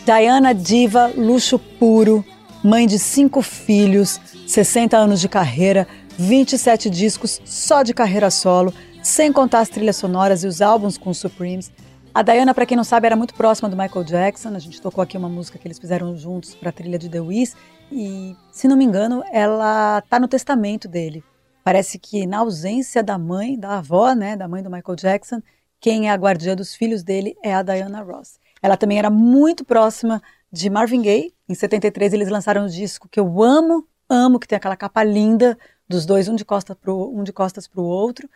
Diana 0.04 0.52
Diva, 0.52 1.10
luxo 1.16 1.58
puro, 1.58 2.22
mãe 2.62 2.86
de 2.86 2.98
cinco 2.98 3.40
filhos, 3.40 4.20
60 4.46 4.94
anos 4.94 5.18
de 5.18 5.30
carreira, 5.30 5.88
27 6.18 6.90
discos 6.90 7.40
só 7.46 7.82
de 7.82 7.94
carreira 7.94 8.30
solo, 8.30 8.74
sem 9.02 9.32
contar 9.32 9.60
as 9.60 9.70
trilhas 9.70 9.96
sonoras 9.96 10.44
e 10.44 10.46
os 10.46 10.60
álbuns 10.60 10.98
com 10.98 11.08
os 11.08 11.16
Supremes. 11.16 11.72
A 12.12 12.20
Diana, 12.20 12.52
para 12.52 12.66
quem 12.66 12.76
não 12.76 12.84
sabe, 12.84 13.06
era 13.06 13.16
muito 13.16 13.32
próxima 13.32 13.66
do 13.66 13.78
Michael 13.78 14.04
Jackson. 14.04 14.50
A 14.50 14.58
gente 14.58 14.78
tocou 14.78 15.00
aqui 15.00 15.16
uma 15.16 15.28
música 15.28 15.58
que 15.58 15.66
eles 15.66 15.78
fizeram 15.78 16.14
juntos 16.14 16.54
para 16.54 16.68
a 16.68 16.72
trilha 16.72 16.98
de 16.98 17.08
The 17.08 17.20
Wiz. 17.20 17.56
E, 17.90 18.36
se 18.52 18.68
não 18.68 18.76
me 18.76 18.84
engano, 18.84 19.24
ela 19.32 20.02
tá 20.02 20.20
no 20.20 20.28
testamento 20.28 20.86
dele. 20.86 21.24
Parece 21.64 21.98
que 21.98 22.26
na 22.26 22.40
ausência 22.40 23.02
da 23.02 23.16
mãe, 23.16 23.58
da 23.58 23.78
avó, 23.78 24.12
né, 24.12 24.36
da 24.36 24.46
mãe 24.46 24.62
do 24.62 24.70
Michael 24.70 24.96
Jackson, 24.96 25.40
quem 25.80 26.08
é 26.08 26.12
a 26.12 26.14
guardiã 26.14 26.54
dos 26.54 26.74
filhos 26.74 27.02
dele 27.02 27.34
é 27.42 27.54
a 27.54 27.62
Diana 27.62 28.02
Ross. 28.02 28.38
Ela 28.64 28.78
também 28.78 28.98
era 28.98 29.10
muito 29.10 29.62
próxima 29.62 30.22
de 30.50 30.70
Marvin 30.70 31.02
Gaye. 31.02 31.34
Em 31.46 31.54
73 31.54 32.14
eles 32.14 32.30
lançaram 32.30 32.64
um 32.64 32.66
disco 32.66 33.06
que 33.10 33.20
eu 33.20 33.42
amo, 33.42 33.86
amo, 34.08 34.40
que 34.40 34.48
tem 34.48 34.56
aquela 34.56 34.74
capa 34.74 35.04
linda 35.04 35.58
dos 35.86 36.06
dois, 36.06 36.28
um 36.28 36.34
de, 36.34 36.46
costa 36.46 36.74
pro, 36.74 37.14
um 37.14 37.22
de 37.22 37.30
costas 37.30 37.68
para 37.68 37.82
o 37.82 37.84
outro, 37.84 38.26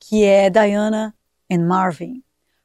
que 0.00 0.24
é 0.24 0.50
Diana 0.50 1.14
and 1.48 1.64
Marvin. 1.64 2.20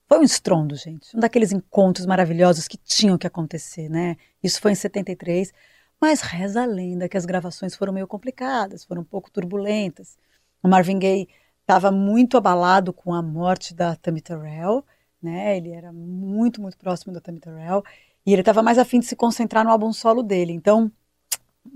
Foi 0.09 0.17
um 0.17 0.23
estrondo, 0.23 0.75
gente. 0.75 1.15
Um 1.15 1.19
daqueles 1.19 1.51
encontros 1.51 2.07
maravilhosos 2.07 2.67
que 2.67 2.75
tinham 2.75 3.19
que 3.19 3.27
acontecer, 3.27 3.87
né? 3.87 4.17
Isso 4.41 4.59
foi 4.59 4.71
em 4.71 4.75
73. 4.75 5.53
Mas 6.01 6.21
reza 6.21 6.63
a 6.63 6.65
lenda 6.65 7.07
que 7.07 7.17
as 7.17 7.25
gravações 7.27 7.75
foram 7.75 7.93
meio 7.93 8.07
complicadas, 8.07 8.83
foram 8.83 9.03
um 9.03 9.05
pouco 9.05 9.29
turbulentas. 9.29 10.17
O 10.63 10.67
Marvin 10.67 10.97
Gaye 10.97 11.29
estava 11.61 11.91
muito 11.91 12.35
abalado 12.35 12.91
com 12.91 13.13
a 13.13 13.21
morte 13.21 13.75
da 13.75 13.95
Tammy 13.95 14.21
Terrell, 14.21 14.83
né? 15.21 15.57
Ele 15.57 15.71
era 15.71 15.91
muito, 15.91 16.61
muito 16.61 16.77
próximo 16.77 17.13
da 17.13 17.19
Tammy 17.19 17.39
Terrell 17.39 17.83
e 18.25 18.31
ele 18.33 18.41
estava 18.41 18.61
mais 18.61 18.77
afim 18.77 18.99
de 18.99 19.05
se 19.05 19.15
concentrar 19.15 19.63
no 19.63 19.71
álbum 19.71 19.91
solo 19.91 20.23
dele. 20.23 20.53
Então, 20.53 20.91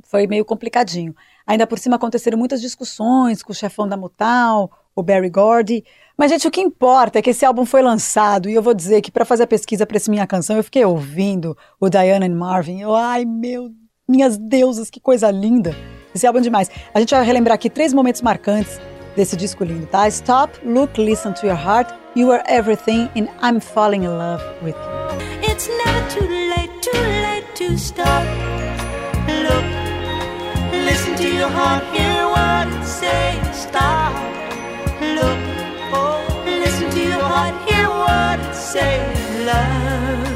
foi 0.03 0.27
meio 0.27 0.45
complicadinho. 0.45 1.15
Ainda 1.45 1.67
por 1.67 1.77
cima 1.77 1.95
aconteceram 1.95 2.37
muitas 2.37 2.61
discussões 2.61 3.43
com 3.43 3.51
o 3.51 3.55
chefão 3.55 3.87
da 3.87 3.97
Motown, 3.97 4.69
o 4.95 5.03
Barry 5.03 5.29
Gordy. 5.29 5.83
Mas, 6.17 6.31
gente, 6.31 6.47
o 6.47 6.51
que 6.51 6.61
importa 6.61 7.19
é 7.19 7.21
que 7.21 7.29
esse 7.31 7.45
álbum 7.45 7.65
foi 7.65 7.81
lançado 7.81 8.49
e 8.49 8.53
eu 8.53 8.61
vou 8.61 8.73
dizer 8.73 9.01
que 9.01 9.11
para 9.11 9.25
fazer 9.25 9.43
a 9.43 9.47
pesquisa 9.47 9.85
para 9.85 9.97
essa 9.97 10.09
minha 10.09 10.25
canção, 10.25 10.55
eu 10.55 10.63
fiquei 10.63 10.85
ouvindo 10.85 11.57
o 11.79 11.89
Diana 11.89 12.25
and 12.25 12.35
Marvin. 12.35 12.79
Eu, 12.81 12.95
ai, 12.95 13.25
meu, 13.25 13.71
minhas 14.07 14.37
deusas, 14.37 14.89
que 14.89 14.99
coisa 14.99 15.29
linda. 15.29 15.75
Esse 16.13 16.25
álbum 16.25 16.39
é 16.39 16.41
demais. 16.41 16.69
A 16.93 16.99
gente 16.99 17.13
vai 17.13 17.25
relembrar 17.25 17.55
aqui 17.55 17.69
três 17.69 17.93
momentos 17.93 18.21
marcantes 18.21 18.79
desse 19.15 19.35
disco 19.35 19.63
lindo, 19.63 19.85
tá? 19.87 20.07
Stop, 20.07 20.65
Look, 20.65 20.97
Listen 20.99 21.33
to 21.33 21.45
Your 21.45 21.59
Heart, 21.59 21.93
You 22.15 22.31
Are 22.31 22.41
Everything 22.48 23.10
and 23.13 23.29
I'm 23.41 23.60
Falling 23.60 24.03
in 24.03 24.17
Love 24.17 24.41
with 24.63 24.74
You. 24.74 25.51
It's 25.51 25.67
never 25.67 26.10
too 26.10 26.25
late, 26.25 26.72
too 26.81 26.98
late 26.98 27.43
to 27.55 27.77
stop. 27.77 28.24
Look, 29.27 29.65
listen 30.72 31.15
to 31.17 31.29
your 31.36 31.50
heart, 31.50 31.84
hear 31.93 32.25
what 32.29 32.69
it 32.69 32.86
says. 32.86 33.63
Stop, 33.63 34.15
look, 35.01 35.39
oh, 35.91 36.43
listen 36.45 36.89
to 36.91 37.01
your 37.03 37.19
heart, 37.19 37.53
hear 37.69 37.89
what 37.89 38.39
it 38.39 38.55
says. 38.55 39.45
Love, 39.45 40.24
love. 40.24 40.34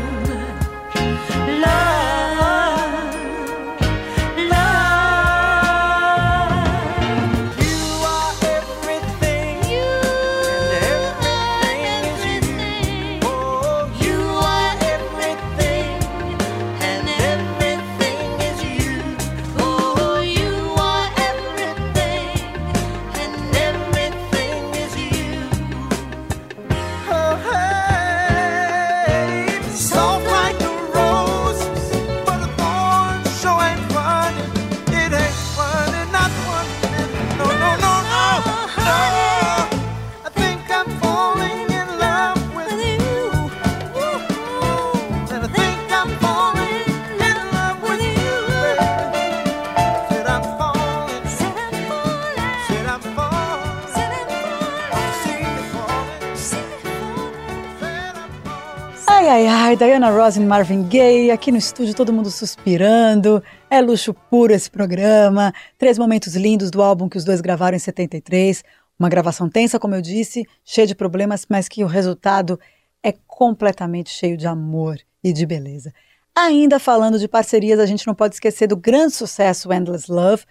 Ai, 59.32 59.46
ai, 59.46 59.76
Diana 59.78 60.10
Ross 60.10 60.38
e 60.38 60.40
Marvin 60.40 60.82
Gaye, 60.82 61.30
aqui 61.30 61.52
no 61.52 61.58
estúdio 61.60 61.94
todo 61.94 62.12
mundo 62.12 62.32
suspirando. 62.32 63.44
É 63.70 63.80
luxo 63.80 64.12
puro 64.12 64.52
esse 64.52 64.72
programa. 64.72 65.54
Três 65.78 66.00
momentos 66.00 66.36
lindos 66.36 66.72
do 66.72 66.82
álbum 66.82 67.08
que 67.08 67.16
os 67.16 67.24
dois 67.24 67.40
gravaram 67.40 67.78
em 67.78 67.80
73. 67.80 68.64
Uma 68.98 69.08
gravação 69.08 69.48
tensa, 69.48 69.78
como 69.78 69.94
eu 69.94 70.02
disse, 70.02 70.48
cheia 70.66 70.88
de 70.88 70.96
problemas, 70.96 71.46
mas 71.48 71.68
que 71.68 71.84
o 71.84 71.88
resultado 71.88 72.60
é 73.04 73.14
completamente 73.28 74.10
cheio 74.10 74.36
de 74.36 74.48
amor 74.48 74.98
e 75.24 75.32
de 75.32 75.46
beleza. 75.46 75.94
Ainda 76.36 76.80
falando 76.80 77.20
de 77.20 77.28
parcerias, 77.28 77.80
a 77.80 77.86
gente 77.86 78.08
não 78.08 78.16
pode 78.16 78.34
esquecer 78.34 78.66
do 78.66 78.76
grande 78.76 79.14
sucesso 79.14 79.72
Endless 79.72 80.12
Love. 80.12 80.44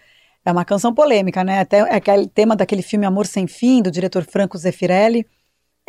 É 0.44 0.52
uma 0.52 0.64
canção 0.64 0.94
polêmica, 0.94 1.42
né? 1.42 1.59
Até 1.59 1.79
é 1.79 1.96
aquele 1.96 2.29
tema 2.29 2.55
daquele 2.55 2.83
filme 2.83 3.05
Amor 3.05 3.26
Sem 3.26 3.48
Fim, 3.48 3.83
do 3.83 3.90
diretor 3.90 4.24
Franco 4.24 4.57
Zeffirelli. 4.57 5.26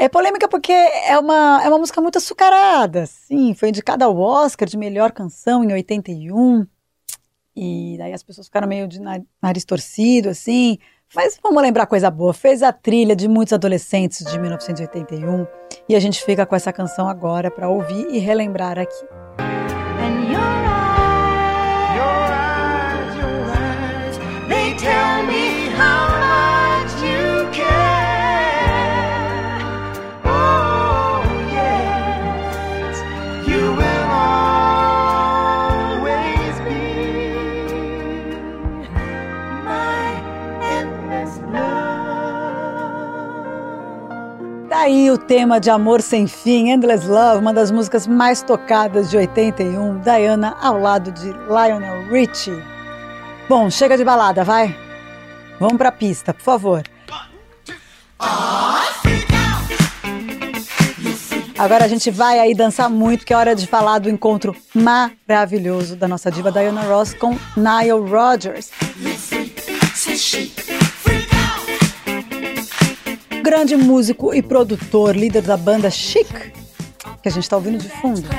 É 0.02 0.08
polêmica 0.08 0.48
porque 0.48 0.72
é 0.72 1.20
uma, 1.20 1.62
é 1.62 1.68
uma 1.68 1.78
música 1.78 2.00
muito 2.00 2.18
açucarada, 2.18 3.06
sim. 3.06 3.54
Foi 3.54 3.68
indicada 3.68 4.06
ao 4.06 4.18
Oscar 4.18 4.66
de 4.66 4.78
melhor 4.78 5.12
canção 5.12 5.62
em 5.62 5.74
81. 5.74 6.66
E 7.54 7.98
daí 7.98 8.14
as 8.14 8.24
pessoas 8.24 8.48
ficaram 8.48 8.66
meio 8.66 8.88
de 8.88 9.02
nariz 9.44 9.66
torcido, 9.66 10.30
assim. 10.30 10.78
Mas 11.14 11.38
vamos 11.44 11.62
lembrar 11.62 11.86
coisa 11.86 12.10
boa. 12.10 12.34
Fez 12.34 12.64
a 12.64 12.72
trilha 12.72 13.14
de 13.14 13.28
muitos 13.28 13.52
adolescentes 13.52 14.26
de 14.26 14.40
1981. 14.40 15.46
E 15.90 15.98
a 15.98 16.00
gente 16.00 16.24
fica 16.24 16.46
com 16.46 16.56
essa 16.56 16.72
canção 16.72 17.10
agora 17.10 17.52
para 17.52 17.70
ouvir 17.70 18.08
e 18.10 18.20
relembrar 18.20 18.80
aqui. 18.80 19.49
Aí 44.89 45.12
o 45.12 45.17
tema 45.19 45.60
de 45.60 45.69
Amor 45.69 46.02
Sem 46.02 46.25
Fim, 46.25 46.69
Endless 46.69 47.08
Love, 47.08 47.41
uma 47.41 47.54
das 47.54 47.69
músicas 47.69 48.08
mais 48.08 48.41
tocadas 48.41 49.12
de 49.12 49.17
81, 49.17 49.99
Diana 49.99 50.58
ao 50.60 50.80
lado 50.80 51.12
de 51.12 51.28
Lionel 51.28 52.08
Richie. 52.10 52.63
Bom, 53.47 53.69
chega 53.69 53.95
de 53.95 54.04
balada, 54.04 54.43
vai? 54.43 54.75
Vamos 55.60 55.78
pra 55.78 55.91
pista, 55.91 56.34
por 56.34 56.41
favor. 56.41 56.84
Agora 61.56 61.86
a 61.86 61.88
gente 61.88 62.10
vai 62.10 62.39
aí 62.39 62.56
dançar 62.56 62.89
muito, 62.89 63.25
que 63.28 63.34
é 63.34 63.38
hora 63.38 63.56
de 63.56 63.67
falar 63.67 63.99
do 63.99 64.10
encontro 64.10 64.56
maravilhoso 64.73 65.95
da 65.95 66.08
nossa 66.08 66.32
diva 66.32 66.52
Diana 66.52 66.82
Ross 66.82 67.13
com 67.13 67.38
Nile 67.56 68.10
Rodgers 68.10 68.71
grande 73.50 73.76
músico 73.76 74.32
e 74.32 74.44
produtor, 74.44 75.16
líder 75.16 75.42
da 75.42 75.58
banda 75.58 75.90
Chic, 75.90 76.30
que 77.20 77.28
a 77.28 77.32
gente 77.32 77.46
está 77.46 77.56
ouvindo 77.56 77.80
de 77.80 77.90
fundo. 77.90 78.30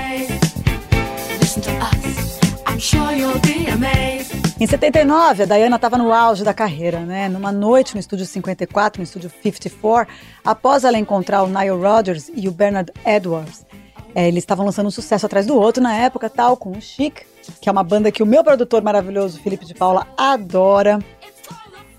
Em 4.60 4.66
79, 4.68 5.42
a 5.42 5.46
Diana 5.46 5.74
estava 5.74 5.98
no 5.98 6.12
auge 6.12 6.44
da 6.44 6.54
carreira, 6.54 7.00
né? 7.00 7.28
Numa 7.28 7.50
noite 7.50 7.94
no 7.94 7.98
estúdio 7.98 8.24
54, 8.24 9.00
no 9.00 9.04
estúdio 9.04 9.32
54, 9.42 10.14
após 10.44 10.84
ela 10.84 10.96
encontrar 10.96 11.42
o 11.42 11.48
Nile 11.48 11.70
Rodgers 11.70 12.30
e 12.32 12.46
o 12.46 12.52
Bernard 12.52 12.92
Edwards. 13.04 13.66
É, 14.14 14.28
eles 14.28 14.44
estavam 14.44 14.64
lançando 14.64 14.86
um 14.86 14.92
sucesso 14.92 15.26
atrás 15.26 15.44
do 15.44 15.56
outro 15.56 15.82
na 15.82 15.92
época, 15.92 16.30
tal, 16.30 16.56
com 16.56 16.70
o 16.70 16.80
Chic, 16.80 17.22
que 17.60 17.68
é 17.68 17.72
uma 17.72 17.82
banda 17.82 18.12
que 18.12 18.22
o 18.22 18.26
meu 18.26 18.44
produtor 18.44 18.80
maravilhoso, 18.80 19.40
Felipe 19.40 19.64
de 19.66 19.74
Paula, 19.74 20.06
adora. 20.16 21.00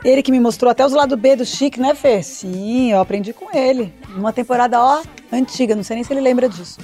Ele 0.04 0.24
que 0.24 0.32
me 0.32 0.40
mostrou 0.40 0.72
até 0.72 0.86
os 0.86 0.94
lados 0.94 1.18
B 1.20 1.36
do 1.36 1.46
Chique, 1.46 1.80
né, 1.80 1.94
Fê? 1.94 2.24
Sim, 2.24 2.92
eu 2.92 3.00
aprendi 3.00 3.34
com 3.34 3.56
ele. 3.56 3.94
Numa 4.10 4.34
temporada, 4.34 4.82
ó, 4.82 5.04
antiga, 5.32 5.76
não 5.76 5.84
sei 5.84 5.96
nem 5.96 6.04
se 6.04 6.12
ele 6.12 6.22
lembra 6.22 6.50
disso. 6.50 6.80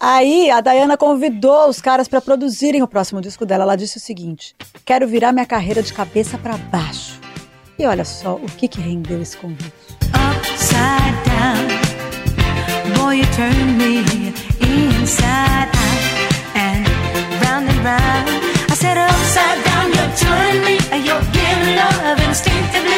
Aí 0.00 0.50
a 0.50 0.60
Dayana 0.60 0.96
convidou 0.96 1.68
os 1.68 1.80
caras 1.80 2.08
para 2.08 2.20
produzirem 2.20 2.82
o 2.82 2.88
próximo 2.88 3.20
disco 3.20 3.44
dela. 3.46 3.64
Ela 3.64 3.76
disse 3.76 3.98
o 3.98 4.00
seguinte: 4.00 4.54
Quero 4.84 5.06
virar 5.06 5.32
minha 5.32 5.46
carreira 5.46 5.82
de 5.82 5.92
cabeça 5.92 6.38
para 6.38 6.56
baixo. 6.56 7.20
E 7.78 7.86
olha 7.86 8.04
só 8.04 8.34
o 8.34 8.46
que 8.46 8.68
que 8.68 8.80
rendeu 8.80 9.20
esse 9.20 9.36
convite. 9.36 9.72
Upside 10.14 11.16
down, 11.24 11.68
boy, 12.96 13.18
you 13.18 13.26
turn 13.34 13.76
me 13.76 13.98
inside 14.60 15.70
out 15.74 16.56
and 16.56 16.84
round 17.44 17.68
and 17.70 17.82
round. 17.82 18.53
Love 21.90 22.20
instinctively. 22.28 22.93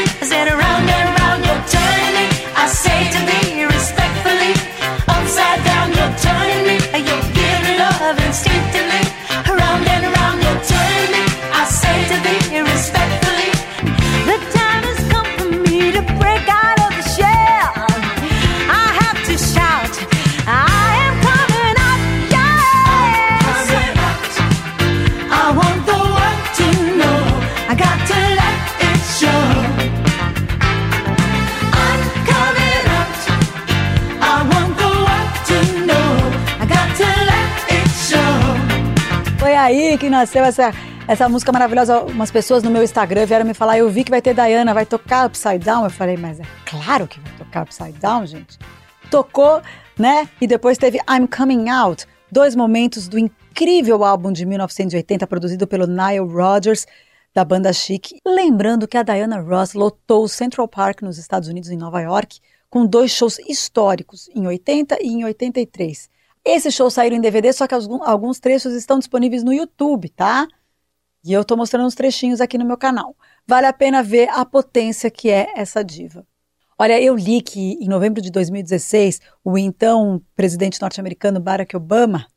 Aí 39.57 39.99
que 39.99 40.09
nasceu 40.09 40.45
essa, 40.45 40.73
essa 41.09 41.29
música 41.29 41.51
maravilhosa. 41.53 42.01
Umas 42.03 42.31
pessoas 42.31 42.63
no 42.63 42.71
meu 42.71 42.83
Instagram 42.83 43.27
vieram 43.27 43.45
me 43.45 43.55
falar, 43.55 43.79
eu 43.79 43.89
vi 43.89 44.05
que 44.05 44.11
vai 44.11 44.23
ter 44.23 44.35
Diana, 44.35 44.75
vai 44.75 44.87
tocar 44.87 45.27
Upside 45.27 45.59
Down. 45.59 45.85
Eu 45.85 45.91
falei, 45.91 46.17
mas 46.17 46.39
é 46.41 46.45
claro 46.65 47.07
que 47.07 47.19
vai 47.21 47.33
tocar 47.39 47.63
Upside 47.63 47.99
Down, 47.99 48.27
gente. 48.27 48.59
Tocou, 49.11 49.63
né? 49.99 50.29
E 50.41 50.47
depois 50.47 50.79
teve 50.79 50.99
I'm 51.09 51.27
Coming 51.27 51.69
Out, 51.71 52.07
dois 52.31 52.55
momentos 52.55 53.09
do 53.09 53.19
incrível 53.19 54.05
álbum 54.05 54.33
de 54.33 54.45
1980 54.45 55.27
produzido 55.27 55.67
pelo 55.67 55.87
Nile 55.87 56.19
Rodgers, 56.19 56.87
da 57.33 57.45
banda 57.45 57.73
Chic. 57.73 58.19
Lembrando 58.25 58.89
que 58.89 58.97
a 58.97 59.03
Diana 59.03 59.41
Ross 59.41 59.75
lotou 59.75 60.25
o 60.25 60.29
Central 60.29 60.67
Park 60.69 61.03
nos 61.03 61.19
Estados 61.19 61.49
Unidos, 61.49 61.71
em 61.71 61.77
Nova 61.77 62.01
York, 62.01 62.41
com 62.69 62.85
dois 62.85 63.11
shows 63.11 63.39
históricos, 63.39 64.29
em 64.35 64.47
80 64.47 64.99
e 65.03 65.09
em 65.09 65.25
83. 65.25 66.11
Esses 66.49 66.73
shows 66.73 66.95
saíram 66.95 67.17
em 67.17 67.21
DVD, 67.21 67.53
só 67.53 67.67
que 67.67 67.75
alguns 67.75 68.39
trechos 68.39 68.73
estão 68.73 69.01
disponíveis 69.01 69.43
no 69.43 69.53
YouTube, 69.53 70.09
tá? 70.11 70.47
E 71.25 71.33
eu 71.33 71.45
tô 71.45 71.57
mostrando 71.57 71.87
uns 71.87 71.97
trechinhos 71.97 72.41
aqui 72.41 72.57
no 72.57 72.65
meu 72.65 72.77
canal. 72.77 73.17
Vale 73.45 73.67
a 73.67 73.73
pena 73.73 74.01
ver 74.01 74.29
a 74.29 74.45
potência 74.45 75.11
que 75.11 75.29
é 75.29 75.49
essa 75.57 75.83
diva. 75.83 76.25
Olha, 76.79 77.03
eu 77.03 77.17
li 77.17 77.43
que 77.43 77.73
em 77.81 77.89
novembro 77.89 78.23
de 78.23 78.31
2016, 78.31 79.21
o 79.43 79.59
então 79.59 80.23
presidente 80.37 80.81
norte-americano 80.81 81.41
Barack 81.41 81.77
Obama 81.77 82.29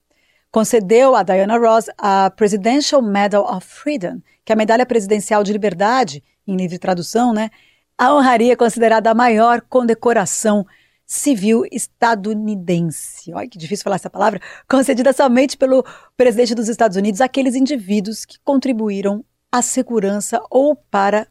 concedeu 0.49 1.15
a 1.15 1.21
Diana 1.21 1.59
Ross 1.59 1.85
a 1.95 2.31
Presidential 2.31 3.03
Medal 3.03 3.43
of 3.45 3.67
Freedom, 3.67 4.21
que 4.43 4.51
é 4.51 4.55
a 4.55 4.57
medalha 4.57 4.87
presidencial 4.87 5.43
de 5.43 5.53
liberdade, 5.53 6.23
em 6.47 6.55
livre 6.55 6.79
tradução, 6.79 7.31
né? 7.31 7.51
A 7.95 8.15
honraria 8.15 8.53
é 8.53 8.55
considerada 8.55 9.11
a 9.11 9.13
maior 9.13 9.61
condecoração 9.61 10.65
civil 11.09 11.63
estadunidense. 11.71 13.33
Olha 13.33 13.49
que 13.49 13.57
difícil 13.57 13.83
falar 13.83 13.95
essa 13.95 14.11
palavra. 14.11 14.39
Concedida 14.69 15.11
somente 15.11 15.57
pelo 15.57 15.83
presidente 16.15 16.53
dos 16.53 16.69
Estados 16.69 16.95
Unidos 16.95 17.19
àqueles 17.19 17.55
indivíduos 17.55 18.25
que 18.25 18.37
contribuíram 18.43 19.25
à 19.51 19.63
segurança 19.63 20.39
ou 20.51 20.75
para 20.75 21.27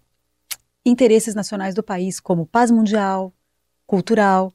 interesses 0.85 1.33
nacionais 1.33 1.77
do 1.77 1.83
país, 1.83 2.19
como 2.19 2.45
paz 2.45 2.73
mundial, 2.73 3.33
cultural 3.87 4.53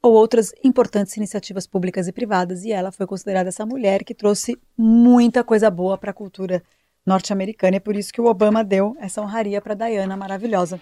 ou 0.00 0.14
outras 0.14 0.54
importantes 0.64 1.14
iniciativas 1.18 1.66
públicas 1.66 2.08
e 2.08 2.12
privadas. 2.12 2.64
E 2.64 2.72
ela 2.72 2.90
foi 2.90 3.06
considerada 3.06 3.50
essa 3.50 3.66
mulher 3.66 4.04
que 4.04 4.14
trouxe 4.14 4.58
muita 4.74 5.44
coisa 5.44 5.70
boa 5.70 5.98
para 5.98 6.12
a 6.12 6.14
cultura 6.14 6.62
norte-americana. 7.04 7.76
É 7.76 7.80
por 7.80 7.94
isso 7.94 8.10
que 8.10 8.22
o 8.22 8.26
Obama 8.26 8.64
deu 8.64 8.96
essa 9.00 9.20
honraria 9.20 9.60
para 9.60 9.74
Diana 9.74 10.16
maravilhosa. 10.16 10.80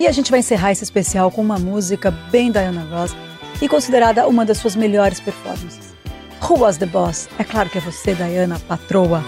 E 0.00 0.06
a 0.06 0.12
gente 0.12 0.30
vai 0.30 0.40
encerrar 0.40 0.70
esse 0.70 0.84
especial 0.84 1.30
com 1.30 1.40
uma 1.40 1.58
música 1.58 2.10
bem 2.10 2.52
Diana 2.52 2.86
Ross 2.90 3.16
e 3.60 3.68
considerada 3.68 4.28
uma 4.28 4.44
das 4.44 4.58
suas 4.58 4.76
melhores 4.76 5.18
performances. 5.18 5.92
Who 6.40 6.60
Was 6.60 6.76
the 6.76 6.86
Boss? 6.86 7.28
É 7.38 7.42
claro 7.42 7.68
que 7.68 7.78
é 7.78 7.80
você, 7.80 8.14
Diana, 8.14 8.60
patroa. 8.60 9.24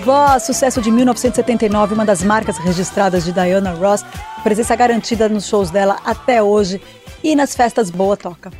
Boss, 0.00 0.44
sucesso 0.44 0.80
de 0.80 0.90
1979, 0.90 1.94
uma 1.94 2.04
das 2.04 2.22
marcas 2.22 2.56
registradas 2.58 3.24
de 3.24 3.32
Diana 3.32 3.72
Ross, 3.72 4.04
presença 4.42 4.74
garantida 4.74 5.28
nos 5.28 5.46
shows 5.46 5.70
dela 5.70 5.98
até 6.04 6.42
hoje 6.42 6.80
e 7.22 7.36
nas 7.36 7.54
festas 7.54 7.90
boa 7.90 8.16
toca. 8.16 8.50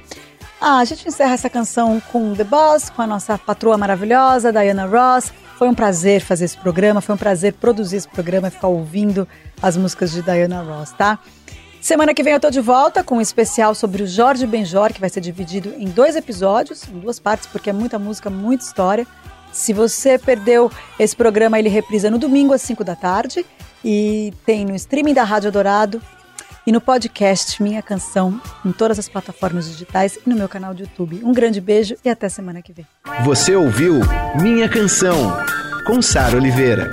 Ah, 0.61 0.79
a 0.79 0.85
gente 0.85 1.09
encerra 1.09 1.33
essa 1.33 1.48
canção 1.48 2.00
com 2.12 2.35
The 2.35 2.44
Boss, 2.44 2.90
com 2.90 3.00
a 3.00 3.07
nossa 3.07 3.38
patroa 3.38 3.79
maravilhosa, 3.79 4.53
Diana 4.53 4.87
Ross. 4.87 5.33
Foi 5.59 5.68
um 5.68 5.74
prazer 5.74 6.20
fazer 6.20 6.44
esse 6.44 6.59
programa, 6.59 7.00
foi 7.00 7.14
um 7.14 7.18
prazer 7.18 7.55
produzir 7.55 7.96
esse 7.96 8.09
programa 8.09 8.48
e 8.48 8.50
ficar 8.50 8.68
ouvindo 8.68 9.26
as 9.62 9.76
músicas 9.76 10.12
de 10.12 10.22
Diana 10.22 10.62
Ross, 10.62 10.92
tá? 10.92 11.18
Semana 11.81 12.12
que 12.12 12.22
vem 12.22 12.35
eu 12.35 12.40
tô 12.40 12.50
de 12.50 12.61
volta 12.61 13.03
com 13.03 13.16
um 13.16 13.20
especial 13.20 13.74
sobre 13.74 14.03
o 14.03 14.07
Jorge 14.07 14.46
Benjor, 14.46 14.92
que 14.92 15.00
vai 15.00 15.09
ser 15.09 15.22
dividido 15.22 15.74
em 15.79 15.88
dois 15.88 16.14
episódios, 16.14 16.87
em 16.87 16.98
duas 16.98 17.18
partes, 17.18 17.46
porque 17.46 17.70
é 17.70 17.72
muita 17.72 17.98
música, 17.98 18.29
muita 18.29 18.64
história. 18.64 19.07
Se 19.52 19.72
você 19.72 20.18
perdeu 20.18 20.70
esse 20.98 21.14
programa, 21.14 21.58
ele 21.58 21.68
reprisa 21.68 22.10
no 22.10 22.18
domingo 22.18 22.52
às 22.52 22.62
5 22.62 22.84
da 22.84 22.94
tarde 22.94 23.44
e 23.84 24.32
tem 24.46 24.64
no 24.64 24.74
streaming 24.74 25.14
da 25.14 25.24
Rádio 25.24 25.50
Dourado 25.50 26.00
e 26.66 26.72
no 26.72 26.80
podcast 26.80 27.62
Minha 27.62 27.82
Canção 27.82 28.40
em 28.64 28.72
todas 28.72 28.98
as 28.98 29.08
plataformas 29.08 29.68
digitais 29.70 30.18
e 30.24 30.28
no 30.28 30.36
meu 30.36 30.48
canal 30.48 30.74
de 30.74 30.82
YouTube. 30.82 31.20
Um 31.24 31.32
grande 31.32 31.60
beijo 31.60 31.96
e 32.04 32.08
até 32.08 32.28
semana 32.28 32.62
que 32.62 32.72
vem. 32.72 32.86
Você 33.24 33.54
ouviu 33.56 34.00
Minha 34.40 34.68
Canção 34.68 35.36
com 35.86 36.00
Sara 36.00 36.36
Oliveira. 36.36 36.90